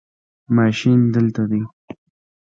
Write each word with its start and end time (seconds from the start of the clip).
ماشین 0.55 0.99
دلته 1.13 1.43
دی 1.51 1.61